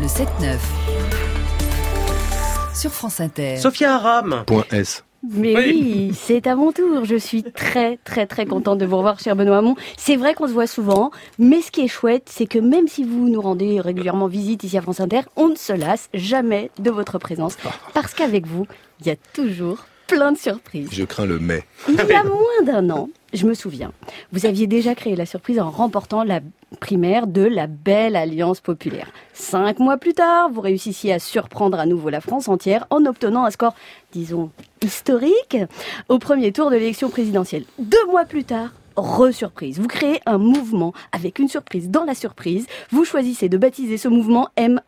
Le 0.00 0.06
7-9. 0.06 0.56
Sur 2.74 2.90
France 2.90 3.20
Inter. 3.20 3.58
Sophia 3.58 3.96
Aram. 3.96 4.44
Point 4.46 4.64
S. 4.72 5.04
Mais 5.30 5.54
oui, 5.54 6.12
c'est 6.14 6.46
à 6.46 6.56
mon 6.56 6.72
tour. 6.72 7.04
Je 7.04 7.16
suis 7.16 7.42
très 7.42 7.98
très 7.98 8.26
très 8.26 8.46
contente 8.46 8.78
de 8.78 8.86
vous 8.86 8.96
revoir, 8.96 9.20
cher 9.20 9.36
Benoît 9.36 9.58
Hamon. 9.58 9.76
C'est 9.98 10.16
vrai 10.16 10.32
qu'on 10.32 10.46
se 10.46 10.54
voit 10.54 10.66
souvent, 10.66 11.10
mais 11.38 11.60
ce 11.60 11.70
qui 11.70 11.82
est 11.82 11.88
chouette, 11.88 12.30
c'est 12.30 12.46
que 12.46 12.58
même 12.58 12.88
si 12.88 13.04
vous 13.04 13.28
nous 13.28 13.42
rendez 13.42 13.78
régulièrement 13.78 14.26
visite 14.26 14.64
ici 14.64 14.78
à 14.78 14.80
France 14.80 15.00
Inter, 15.00 15.20
on 15.36 15.48
ne 15.48 15.56
se 15.56 15.74
lasse 15.74 16.08
jamais 16.14 16.70
de 16.78 16.90
votre 16.90 17.18
présence. 17.18 17.58
Parce 17.92 18.14
qu'avec 18.14 18.46
vous, 18.46 18.66
il 19.00 19.06
y 19.06 19.10
a 19.10 19.16
toujours 19.34 19.84
plein 20.10 20.32
de 20.32 20.38
surprises. 20.38 20.88
Je 20.92 21.04
crains 21.04 21.26
le 21.26 21.38
mais. 21.38 21.62
Il 21.88 21.94
y 21.94 22.12
a 22.12 22.24
moins 22.24 22.62
d'un 22.64 22.90
an, 22.90 23.08
je 23.32 23.46
me 23.46 23.54
souviens, 23.54 23.92
vous 24.32 24.44
aviez 24.44 24.66
déjà 24.66 24.94
créé 24.94 25.14
la 25.14 25.26
surprise 25.26 25.60
en 25.60 25.70
remportant 25.70 26.24
la 26.24 26.40
primaire 26.80 27.26
de 27.26 27.42
la 27.42 27.66
belle 27.66 28.16
Alliance 28.16 28.60
populaire. 28.60 29.08
Cinq 29.34 29.78
mois 29.78 29.98
plus 29.98 30.14
tard, 30.14 30.50
vous 30.50 30.60
réussissiez 30.60 31.12
à 31.12 31.18
surprendre 31.18 31.78
à 31.78 31.86
nouveau 31.86 32.10
la 32.10 32.20
France 32.20 32.48
entière 32.48 32.86
en 32.90 33.06
obtenant 33.06 33.44
un 33.44 33.50
score, 33.50 33.74
disons, 34.12 34.50
historique 34.82 35.56
au 36.08 36.18
premier 36.18 36.52
tour 36.52 36.70
de 36.70 36.76
l'élection 36.76 37.08
présidentielle. 37.08 37.64
Deux 37.78 38.06
mois 38.06 38.24
plus 38.24 38.44
tard, 38.44 38.70
re-surprise. 38.96 39.78
Vous 39.78 39.88
créez 39.88 40.20
un 40.26 40.38
mouvement 40.38 40.92
avec 41.12 41.38
une 41.38 41.48
surprise 41.48 41.88
dans 41.88 42.04
la 42.04 42.14
surprise. 42.14 42.66
Vous 42.90 43.04
choisissez 43.04 43.48
de 43.48 43.58
baptiser 43.58 43.96
ce 43.96 44.08
mouvement 44.08 44.48
M 44.56 44.80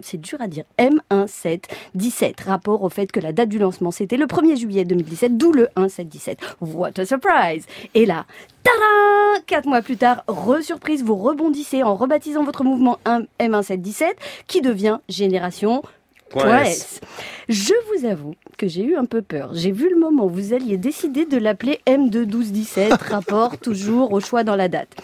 c'est 0.00 0.20
dur 0.20 0.40
à 0.40 0.48
dire, 0.48 0.64
M1717, 0.78 2.44
rapport 2.44 2.82
au 2.82 2.88
fait 2.88 3.10
que 3.10 3.20
la 3.20 3.32
date 3.32 3.48
du 3.48 3.58
lancement 3.58 3.90
c'était 3.90 4.16
le 4.16 4.26
1er 4.26 4.56
juillet 4.56 4.84
2017, 4.84 5.36
d'où 5.36 5.52
le 5.52 5.68
1717. 5.76 6.38
What 6.60 6.98
a 6.98 7.04
surprise 7.04 7.66
Et 7.94 8.06
là, 8.06 8.26
tadam 8.62 9.42
Quatre 9.46 9.66
mois 9.66 9.82
plus 9.82 9.96
tard, 9.96 10.24
re-surprise, 10.26 11.02
vous 11.02 11.16
rebondissez 11.16 11.82
en 11.82 11.94
rebaptisant 11.94 12.44
votre 12.44 12.64
mouvement 12.64 12.98
M1717 13.40 14.04
qui 14.46 14.60
devient 14.60 14.98
Génération 15.08 15.82
Point 16.30 16.64
S. 16.64 17.00
Je 17.48 17.72
vous 17.88 18.06
avoue 18.06 18.34
que 18.58 18.68
j'ai 18.68 18.82
eu 18.82 18.96
un 18.96 19.06
peu 19.06 19.22
peur. 19.22 19.50
J'ai 19.54 19.72
vu 19.72 19.88
le 19.88 19.98
moment 19.98 20.26
où 20.26 20.30
vous 20.30 20.52
alliez 20.52 20.76
décider 20.76 21.24
de 21.24 21.38
l'appeler 21.38 21.80
M21217, 21.86 23.02
rapport 23.10 23.56
toujours 23.58 24.12
au 24.12 24.20
choix 24.20 24.44
dans 24.44 24.56
la 24.56 24.68
date. 24.68 24.94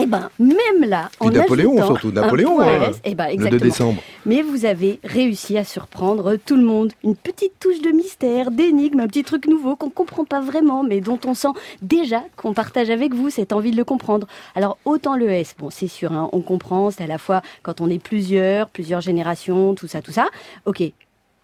Eh 0.00 0.06
ben, 0.06 0.30
même 0.38 0.88
là, 0.88 1.08
Puis 1.20 1.28
en 1.28 1.32
Napoléon, 1.32 1.76
surtout. 1.84 2.08
un 2.08 2.12
Napoléon, 2.12 2.56
point 2.56 2.88
S, 2.90 3.00
eh 3.04 3.14
ben, 3.14 3.26
Le 3.30 3.30
2 3.30 3.34
exactement. 3.34 3.64
décembre. 3.64 4.02
Mais 4.26 4.42
vous 4.42 4.64
avez 4.64 5.00
réussi 5.02 5.58
à 5.58 5.64
surprendre 5.64 6.36
tout 6.36 6.56
le 6.56 6.62
monde. 6.62 6.92
Une 7.02 7.16
petite 7.16 7.58
touche 7.58 7.80
de 7.80 7.90
mystère, 7.90 8.50
d'énigme, 8.50 9.00
un 9.00 9.08
petit 9.08 9.24
truc 9.24 9.46
nouveau 9.46 9.76
qu'on 9.76 9.90
comprend 9.90 10.24
pas 10.24 10.40
vraiment, 10.40 10.82
mais 10.84 11.00
dont 11.00 11.18
on 11.26 11.34
sent 11.34 11.48
déjà 11.82 12.22
qu'on 12.36 12.54
partage 12.54 12.90
avec 12.90 13.12
vous 13.14 13.30
cette 13.30 13.52
envie 13.52 13.70
de 13.72 13.76
le 13.76 13.84
comprendre. 13.84 14.26
Alors 14.54 14.78
autant 14.84 15.16
le 15.16 15.28
S, 15.30 15.54
bon 15.58 15.70
c'est 15.70 15.88
sûr, 15.88 16.12
hein, 16.12 16.28
on 16.32 16.40
comprend, 16.40 16.90
c'est 16.90 17.04
à 17.04 17.06
la 17.06 17.18
fois 17.18 17.42
quand 17.62 17.80
on 17.80 17.88
est 17.90 18.02
plusieurs, 18.02 18.68
plusieurs 18.68 19.00
générations, 19.00 19.74
tout 19.74 19.88
ça, 19.88 20.00
tout 20.02 20.12
ça. 20.12 20.26
Ok, 20.66 20.82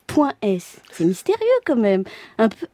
point 0.06 0.32
S, 0.42 0.76
c'est 0.92 1.04
mystérieux 1.04 1.40
quand 1.66 1.76
même. 1.76 2.04
Un 2.38 2.48
peu. 2.48 2.66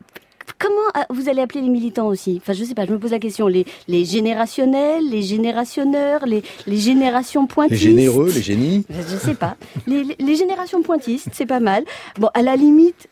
Comment 0.61 0.91
ah, 0.94 1.06
vous 1.11 1.28
allez 1.28 1.41
appeler 1.41 1.62
les 1.62 1.69
militants 1.70 2.06
aussi? 2.08 2.39
Enfin, 2.42 2.53
je 2.53 2.62
sais 2.64 2.75
pas, 2.75 2.84
je 2.86 2.92
me 2.92 2.98
pose 2.98 3.12
la 3.12 3.19
question. 3.19 3.47
Les, 3.47 3.64
les 3.89 4.05
générationnels, 4.05 5.08
les 5.11 5.22
générationneurs, 5.22 6.27
les, 6.27 6.42
les 6.67 6.77
générations 6.77 7.42
Les 7.42 7.48
pointistes 7.48 7.80
généreux, 7.83 8.30
les 8.34 8.42
génies? 8.42 8.84
je 8.91 9.17
sais 9.17 9.34
pas. 9.34 9.56
Les, 9.86 10.05
les- 10.05 10.17
les 10.19 10.36
générations 10.36 10.83
pointistes, 10.83 11.28
c'est 11.33 11.47
pas 11.47 11.61
mal. 11.61 11.84
Bon, 12.19 12.28
à 12.34 12.42
la 12.42 12.56
limite, 12.56 13.08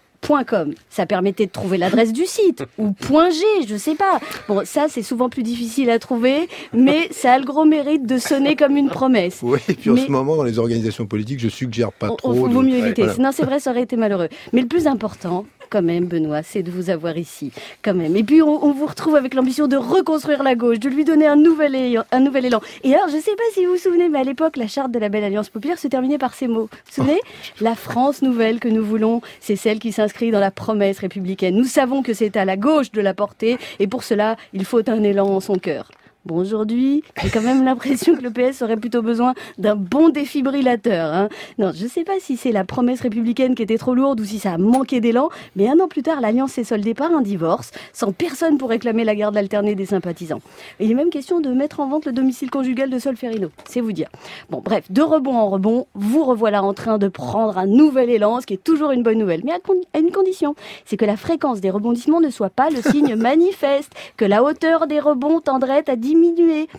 .com, 0.49 0.75
ça 0.91 1.07
permettait 1.07 1.47
de 1.47 1.51
trouver 1.53 1.79
l'adresse 1.79 2.13
du 2.13 2.27
site. 2.27 2.65
Ou 2.77 2.93
.g, 3.01 3.67
je 3.69 3.77
sais 3.77 3.95
pas. 3.95 4.19
Bon, 4.49 4.63
ça, 4.65 4.87
c'est 4.89 5.03
souvent 5.05 5.29
plus 5.29 5.45
difficile 5.45 5.91
à 5.91 5.99
trouver, 6.01 6.49
mais 6.75 7.09
ça 7.13 7.35
a 7.35 7.39
le 7.39 7.45
gros 7.45 7.65
mérite 7.65 8.05
de 8.05 8.19
sonner 8.19 8.57
comme 8.57 8.77
une 8.77 8.89
promesse. 8.91 9.39
Oui, 9.43 9.61
et 9.69 9.75
puis 9.75 9.91
en 9.91 9.95
Mais- 9.95 10.05
ce 10.07 10.11
moment, 10.11 10.35
dans 10.37 10.43
les 10.43 10.59
organisations 10.59 11.07
politiques, 11.07 11.39
je 11.39 11.49
suggère 11.49 11.93
pas 11.93 12.11
On- 12.11 12.17
trop. 12.17 12.33
de- 12.49 12.53
vaut 12.53 12.63
mieux 12.63 12.77
éviter. 12.79 13.05
Voilà. 13.05 13.19
Non, 13.23 13.31
c'est 13.33 13.45
vrai, 13.45 13.61
ça 13.61 13.71
aurait 13.71 13.83
été 13.83 13.97
malheureux. 13.97 14.29
Mais 14.53 14.61
le 14.61 14.67
plus 14.67 14.89
important, 14.89 15.47
quand 15.69 15.83
même, 15.83 16.07
Benoît, 16.07 16.43
c'est 16.43 16.63
de 16.63 16.71
vous 16.71 16.91
avoir 16.91 17.17
ici, 17.17 17.53
quand 17.83 17.95
même. 17.95 18.17
Et 18.17 18.25
puis, 18.25 18.43
on, 18.43 18.65
on 18.65 18.73
vous 18.73 18.87
retrouve 18.87 19.17
avec 19.17 19.35
l'ambition 19.35 19.67
de 19.67 19.77
reconstruire 19.77 20.43
la 20.43 20.55
gauche, 20.55 20.79
de 20.79 20.89
lui 20.89 21.05
donner 21.05 21.27
un 21.27 21.37
nouvel, 21.37 21.75
élan, 21.75 22.05
un 22.13 22.21
nouvel 22.21 22.47
élan. 22.47 22.61
Et 22.85 22.95
alors, 22.95 23.09
je 23.09 23.19
sais 23.19 23.35
pas 23.37 23.43
si 23.53 23.65
vous 23.65 23.73
vous 23.73 23.79
souvenez, 23.79 24.09
mais 24.09 24.19
à 24.19 24.25
l'époque, 24.25 24.57
la 24.57 24.67
charte 24.67 24.93
de 24.93 24.99
la 24.99 25.09
Belle 25.09 25.25
Alliance 25.25 25.49
Populaire 25.49 25.79
se 25.79 25.89
terminait 25.89 26.19
par 26.19 26.35
ces 26.35 26.49
mots. 26.49 26.69
Vous 26.71 26.79
vous 26.87 26.93
souvenez 26.95 27.21
La 27.61 27.75
France 27.75 28.23
nouvelle 28.23 28.61
que 28.61 28.69
nous 28.69 28.85
voulons, 28.85 29.21
c'est 29.41 29.57
celle 29.57 29.79
qui 29.79 29.93
s'inscrit 29.93 30.31
dans 30.31 30.41
la 30.41 30.51
promesse 30.51 30.99
républicaine. 30.99 31.57
Nous 31.57 31.65
savons 31.65 32.03
que 32.03 32.13
c'est 32.13 32.37
à 32.37 32.45
la 32.45 32.57
gauche 32.57 32.93
de 32.93 33.01
la 33.01 33.15
porter, 33.15 33.59
et 33.79 33.87
pour 33.87 34.05
cela, 34.05 34.37
il 34.53 34.65
faut 34.65 34.89
un 34.89 35.03
élan 35.03 35.29
en 35.29 35.41
son 35.41 35.57
cœur. 35.57 35.91
Bon, 36.29 36.37
aujourd'hui, 36.37 37.03
j'ai 37.23 37.31
quand 37.31 37.41
même 37.41 37.65
l'impression 37.65 38.15
que 38.15 38.21
le 38.21 38.31
PS 38.31 38.61
aurait 38.61 38.77
plutôt 38.77 39.01
besoin 39.01 39.33
d'un 39.57 39.77
bon 39.77 40.11
défibrillateur. 40.11 41.11
Hein. 41.11 41.31
Non, 41.57 41.73
je 41.75 41.85
ne 41.85 41.89
sais 41.89 42.05
pas 42.05 42.21
si 42.21 42.37
c'est 42.37 42.53
la 42.53 42.65
promesse 42.65 43.01
républicaine 43.01 43.55
qui 43.55 43.63
était 43.63 43.79
trop 43.79 43.95
lourde 43.95 44.21
ou 44.21 44.27
si 44.27 44.39
ça 44.39 44.53
a 44.53 44.59
manqué 44.59 45.01
d'élan, 45.01 45.31
mais 45.57 45.71
un 45.71 45.81
an 45.81 45.89
plus 45.89 46.03
tard, 46.03 46.21
l'Alliance 46.21 46.53
s'est 46.53 46.65
soldée 46.65 46.93
par 46.93 47.13
un 47.13 47.23
divorce, 47.23 47.71
sans 47.95 48.13
personne 48.13 48.59
pour 48.59 48.69
réclamer 48.69 49.05
la 49.05 49.15
garde 49.15 49.39
alternée 49.39 49.75
des 49.75 49.87
sympathisants. 49.87 50.43
Il 50.81 50.91
est 50.91 50.95
même 50.95 51.09
question 51.09 51.41
de 51.41 51.49
mettre 51.49 51.81
en 51.81 51.89
vente 51.89 52.05
le 52.05 52.13
domicile 52.13 52.51
conjugal 52.51 52.91
de 52.91 52.99
Solferino, 52.99 53.49
c'est 53.67 53.81
vous 53.81 53.93
dire. 53.93 54.11
Bon, 54.51 54.61
bref, 54.63 54.85
de 54.93 55.01
rebond 55.01 55.35
en 55.35 55.49
rebond, 55.49 55.87
vous 55.95 56.25
revoilà 56.25 56.63
en 56.63 56.75
train 56.75 56.99
de 56.99 57.09
prendre 57.09 57.57
un 57.57 57.67
nouvel 57.67 58.11
élan, 58.11 58.43
ce 58.43 58.47
qui 58.47 58.53
est 58.53 58.63
toujours 58.63 58.91
une 58.91 59.03
bonne 59.03 59.17
nouvelle, 59.17 59.41
mais 59.47 59.53
à, 59.53 59.61
à 59.95 59.99
une 59.99 60.13
condition, 60.13 60.55
c'est 60.85 60.99
que 60.99 61.07
la 61.07 61.17
fréquence 61.17 61.63
des 61.63 61.71
rebondissements 61.71 62.21
ne 62.21 62.29
soit 62.29 62.51
pas 62.51 62.69
le 62.69 62.83
signe 62.83 63.17
manifeste, 63.17 63.95
que 64.19 64.27
la 64.27 64.45
hauteur 64.45 64.87
des 64.89 65.01
rebonds 65.01 65.41
tendrait 65.41 65.85
à 65.89 65.97
diminuer. 65.97 66.18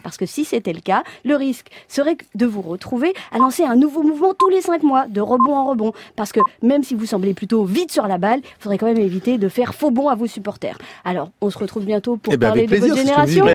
Parce 0.04 0.18
que 0.18 0.26
si 0.26 0.46
c'était 0.46 0.74
le 0.74 0.82
cas, 0.82 1.04
le 1.24 1.36
risque 1.36 1.68
serait 1.88 2.18
de 2.36 2.46
vous 2.46 2.62
retrouver 2.62 3.14
à 3.32 3.38
lancer 3.38 3.64
un 3.64 3.76
nouveau 3.76 4.04
mouvement 4.04 4.34
tous 4.34 4.50
les 4.50 4.62
cinq 4.62 4.84
mois, 4.84 5.08
de 5.08 5.22
rebond 5.22 5.56
en 5.56 5.66
rebond. 5.66 5.94
Parce 6.16 6.32
que 6.32 6.40
même 6.62 6.84
si 6.84 6.96
vous 6.96 7.06
semblez 7.06 7.34
plutôt 7.34 7.64
vite 7.64 7.92
sur 7.92 8.08
la 8.08 8.18
balle, 8.18 8.40
il 8.44 8.62
faudrait 8.62 8.78
quand 8.78 8.86
même 8.88 8.98
éviter 8.98 9.38
de 9.38 9.50
faire 9.50 9.74
faux 9.74 9.92
bond 9.92 10.10
à 10.10 10.16
vos 10.16 10.28
supporters. 10.28 10.78
Alors, 11.06 11.30
on 11.42 11.50
se 11.50 11.58
retrouve 11.58 11.86
bientôt 11.86 12.18
pour 12.18 12.34
Eh 12.34 12.38
ben, 12.38 12.48
parler 12.48 12.64
de 12.64 12.68
plaisir, 12.68 12.90
votre 12.90 13.02
génération. 13.02 13.46